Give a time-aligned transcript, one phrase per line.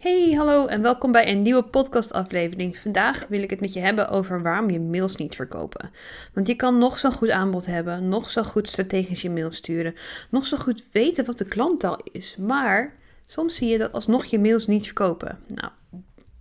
[0.00, 2.78] Hey, hallo en welkom bij een nieuwe podcastaflevering.
[2.78, 5.90] Vandaag wil ik het met je hebben over waarom je mails niet verkopen.
[6.34, 9.94] Want je kan nog zo'n goed aanbod hebben, nog zo goed strategisch je mail sturen,
[10.30, 14.38] nog zo goed weten wat de klanttaal is, maar soms zie je dat alsnog je
[14.38, 15.38] mails niet verkopen.
[15.46, 15.70] Nou,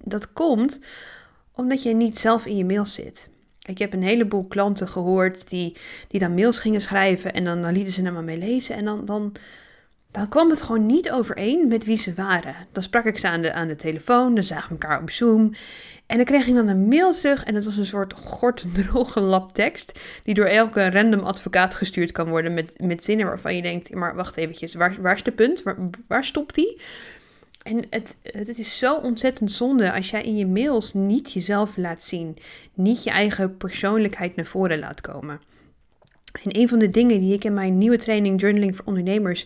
[0.04, 0.80] dat komt
[1.52, 3.30] omdat je niet zelf in je mails zit.
[3.66, 7.73] Ik heb een heleboel klanten gehoord die, die dan mails gingen schrijven en dan, dan
[7.73, 9.36] lieten ze er maar mee lezen en dan, dan
[10.12, 12.55] dan kwam het gewoon niet overeen met wie ze waren.
[12.71, 15.54] Dan sprak ik ze aan de, aan de telefoon, dan zagen we elkaar op Zoom.
[16.05, 19.53] En dan kreeg ik dan een mail terug en het was een soort gortendroge lap
[19.53, 20.00] tekst...
[20.23, 23.94] die door elke random advocaat gestuurd kan worden met, met zinnen waarvan je denkt...
[23.94, 25.64] maar wacht eventjes, waar, waar is de punt?
[25.64, 25.77] Waar,
[26.08, 26.81] waar stopt die?
[27.64, 32.03] En het, het is zo ontzettend zonde als jij in je mails niet jezelf laat
[32.03, 32.38] zien.
[32.73, 35.41] Niet je eigen persoonlijkheid naar voren laat komen.
[36.44, 39.45] En een van de dingen die ik in mijn nieuwe training Journaling voor Ondernemers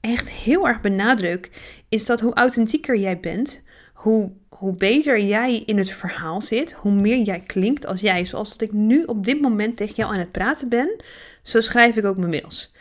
[0.00, 1.50] echt heel erg benadruk,
[1.88, 3.60] is dat hoe authentieker jij bent,
[3.92, 8.24] hoe, hoe beter jij in het verhaal zit, hoe meer jij klinkt als jij.
[8.24, 10.96] Zoals dat ik nu op dit moment tegen jou aan het praten ben,
[11.42, 12.74] zo schrijf ik ook mijn mails.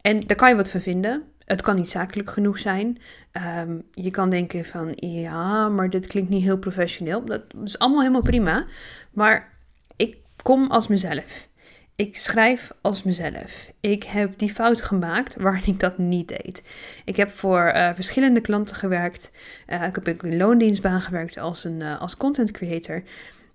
[0.00, 1.22] En daar kan je wat van vinden.
[1.44, 2.98] Het kan niet zakelijk genoeg zijn.
[3.32, 7.24] Ehm, je kan denken van, ja, maar dit klinkt niet heel professioneel.
[7.24, 8.66] Dat is allemaal helemaal prima.
[9.10, 9.52] Maar
[9.96, 11.48] ik kom als mezelf.
[11.96, 13.70] Ik schrijf als mezelf.
[13.80, 16.62] Ik heb die fout gemaakt waarin ik dat niet deed.
[17.04, 19.30] Ik heb voor uh, verschillende klanten gewerkt.
[19.68, 23.02] Uh, ik heb in loondienstbaan gewerkt als, een, uh, als content creator.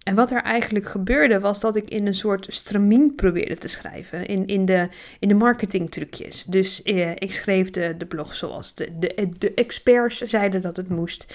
[0.03, 4.25] En wat er eigenlijk gebeurde was dat ik in een soort stramien probeerde te schrijven.
[4.25, 4.88] In, in, de,
[5.19, 6.44] in de marketingtrucjes.
[6.44, 6.81] Dus
[7.16, 8.89] ik schreef de, de blog zoals de,
[9.38, 11.25] de experts zeiden dat het moest.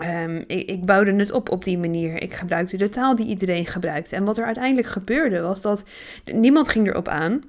[0.00, 2.22] Um, ik, bouwde het op op die manier.
[2.22, 4.16] Ik gebruikte de taal die iedereen gebruikte.
[4.16, 5.84] En wat er uiteindelijk gebeurde was dat
[6.24, 7.42] niemand ging erop aan.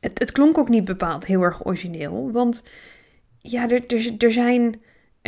[0.00, 2.30] Het, het klonk ook niet bepaald heel erg origineel.
[2.32, 2.64] Want
[3.38, 4.80] ja, er, er zijn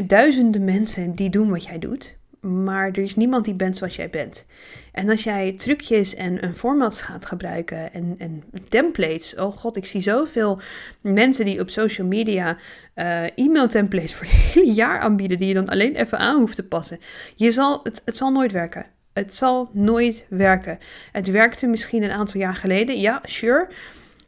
[0.07, 4.11] duizenden mensen die doen wat jij doet maar er is niemand die bent zoals jij
[4.11, 4.47] bent.
[4.93, 9.35] En als jij trucjes en, een formats gaat gebruiken en, en templates.
[9.37, 10.61] Oh god, ik zie zoveel
[11.01, 12.59] mensen die op social media
[12.95, 15.39] uh, e-mail templates voor het hele jaar aanbieden.
[15.39, 16.99] Die je dan alleen even aan hoeft te passen.
[17.37, 18.87] Je zal, het, het zal nooit werken.
[19.13, 20.79] Het zal nooit werken.
[21.13, 23.01] Het werkte misschien een aantal jaar geleden.
[23.01, 23.69] Ja, sure.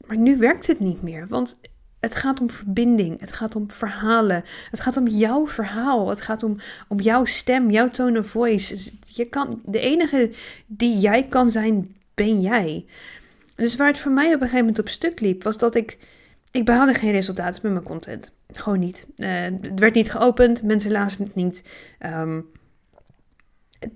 [0.06, 1.26] Maar nu werkt het niet meer.
[1.28, 1.58] Want
[2.04, 3.20] het gaat om verbinding.
[3.20, 4.44] Het gaat om verhalen.
[4.70, 6.09] Het gaat om jouw verhaal.
[6.09, 6.56] Het gaat om,
[6.88, 8.75] om jouw stem, jouw tone of voice.
[8.75, 10.31] Dus je kan, de enige
[10.66, 12.84] die jij kan zijn, ben jij.
[13.54, 15.98] Dus waar het voor mij op een gegeven moment op stuk liep, was dat ik.
[16.50, 18.32] Ik behaalde geen resultaten met mijn content.
[18.53, 19.06] Gewoon niet.
[19.16, 19.28] Uh,
[19.60, 20.62] het werd niet geopend.
[20.62, 21.62] Mensen lazen het niet.
[22.00, 22.47] Um,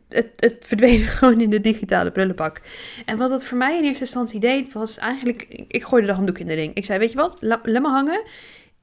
[0.09, 2.61] het, verdween gewoon in de digitale prullenbak.
[3.05, 5.65] En wat dat voor mij in eerste instantie deed, was eigenlijk...
[5.69, 6.75] Ik gooide de handdoek in de ring.
[6.75, 8.23] Ik zei, weet je wat, laat me hangen.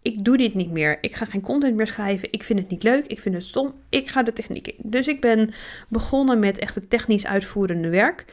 [0.01, 0.97] Ik doe dit niet meer.
[1.01, 2.27] Ik ga geen content meer schrijven.
[2.31, 3.05] Ik vind het niet leuk.
[3.05, 3.73] Ik vind het stom.
[3.89, 4.75] Ik ga de techniek in.
[4.77, 5.53] Dus ik ben
[5.89, 8.25] begonnen met echt het technisch uitvoerende werk.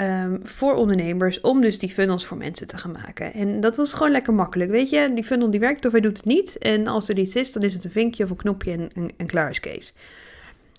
[0.00, 3.32] Um, voor ondernemers om dus die funnels voor mensen te gaan maken.
[3.32, 4.70] En dat was gewoon lekker makkelijk.
[4.70, 6.58] Weet je, die funnel die werkt of hij doet het niet.
[6.58, 9.10] En als er iets is, dan is het een vinkje of een knopje en, en,
[9.16, 9.94] en klaar is Kees.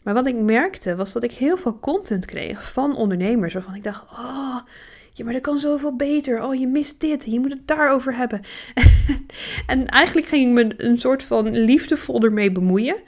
[0.03, 3.83] Maar wat ik merkte was dat ik heel veel content kreeg van ondernemers waarvan ik
[3.83, 4.57] dacht: oh,
[5.13, 6.43] ja, maar dat kan zoveel beter.
[6.43, 7.25] Oh, je mist dit.
[7.25, 8.41] Je moet het daarover hebben.
[9.67, 13.01] en eigenlijk ging ik me een soort van liefdevol ermee bemoeien.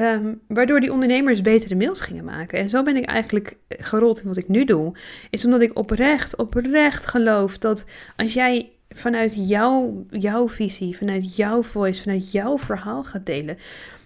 [0.00, 2.58] Um, waardoor die ondernemers betere mails gingen maken.
[2.58, 4.96] En zo ben ik eigenlijk gerold in wat ik nu doe.
[5.30, 7.84] Is omdat ik oprecht, oprecht geloof dat
[8.16, 13.58] als jij vanuit jouw, jouw visie, vanuit jouw voice, vanuit jouw verhaal gaat delen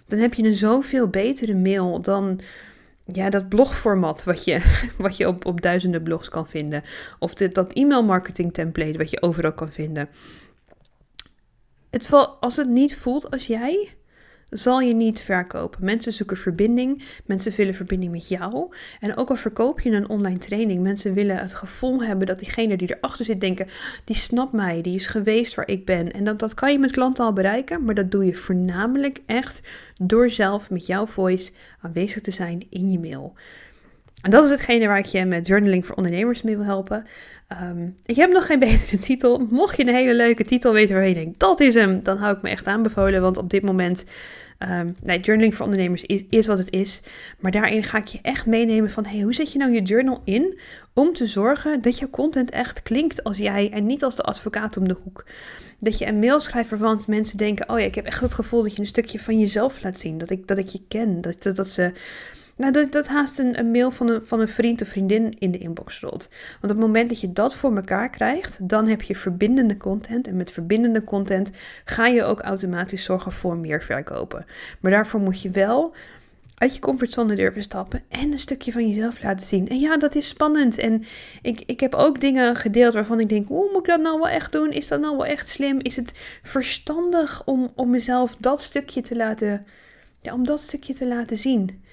[0.07, 2.39] dan heb je een zoveel betere mail dan
[3.05, 6.83] ja, dat blogformat wat je, wat je op, op duizenden blogs kan vinden.
[7.19, 10.09] Of dit, dat e-mail marketing template wat je overal kan vinden.
[11.89, 13.96] Het als het niet voelt als jij,
[14.49, 15.85] zal je niet verkopen.
[15.85, 18.75] Mensen zoeken verbinding, mensen willen verbinding met jou.
[18.99, 22.77] En ook al verkoop je een online training, mensen willen het gevoel hebben dat diegene
[22.77, 23.67] die erachter zit denken,
[24.03, 26.11] die snapt mij, die is geweest waar ik ben.
[26.11, 29.61] En dat, dat kan je met klanten al bereiken, maar dat doe je voornamelijk echt
[30.01, 33.35] door zelf met jouw voice aanwezig te zijn in je mail.
[34.21, 37.05] En dat is hetgene waar ik je met journaling voor ondernemers mee wil helpen.
[37.61, 39.47] Um, ik heb nog geen betere titel.
[39.49, 42.35] Mocht je een hele leuke titel weten waar je denkt, dat is hem, dan hou
[42.35, 43.21] ik me echt aanbevolen.
[43.21, 44.05] Want op dit moment,
[44.69, 47.01] um, nee, journaling voor ondernemers is, is wat het is.
[47.39, 50.21] Maar daarin ga ik je echt meenemen van, hey, hoe zet je nou je journal
[50.23, 50.59] in
[50.93, 54.77] om te zorgen dat je content echt klinkt als jij en niet als de advocaat
[54.77, 55.25] om de hoek.
[55.79, 58.63] Dat je een mail schrijft waarvan mensen denken, oh ja, ik heb echt het gevoel
[58.63, 60.17] dat je een stukje van jezelf laat zien.
[60.17, 61.91] Dat ik, dat ik je ken, dat, dat ze
[62.57, 65.57] nou, dat, haast een, een mail van een, van een vriend of vriendin in de
[65.57, 66.29] inbox rolt.
[66.51, 70.27] Want op het moment dat je dat voor elkaar krijgt, dan heb je verbindende content.
[70.27, 71.51] En met verbindende content
[71.85, 74.45] ga je ook automatisch zorgen voor meer verkopen.
[74.79, 75.95] Maar daarvoor moet je wel
[76.57, 79.67] uit je comfortzone durven stappen en een stukje van jezelf laten zien.
[79.67, 80.77] En ja, dat is spannend.
[80.77, 81.03] En
[81.41, 84.29] ik, ik heb ook dingen gedeeld waarvan ik denk, hoe moet ik dat nou wel
[84.29, 84.71] echt doen?
[84.71, 85.79] Is dat nou wel echt slim?
[85.81, 86.11] Is het
[86.43, 89.65] verstandig om, om mezelf dat stukje te laten,
[90.19, 91.83] ja, om dat stukje te laten zien?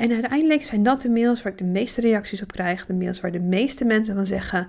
[0.00, 2.86] En uiteindelijk zijn dat de mails waar ik de meeste reacties op krijg.
[2.86, 4.68] De mails waar de meeste mensen van zeggen,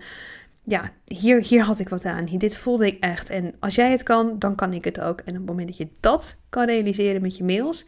[0.64, 2.26] ja, hier, hier had ik wat aan.
[2.26, 3.30] Dit voelde ik echt.
[3.30, 5.20] En als jij het kan, dan kan ik het ook.
[5.20, 7.86] En op het moment dat je dat kan realiseren met je mails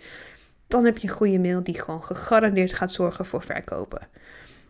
[0.74, 4.08] dan heb je een goede mail die gewoon gegarandeerd gaat zorgen voor verkopen.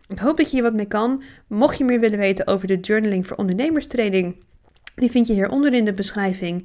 [0.08, 1.22] Ik hoop dat je hier wat mee kan.
[1.46, 4.36] Mocht je meer willen weten over de Journaling voor Ondernemers training,
[4.94, 6.62] die vind je hieronder in de beschrijving.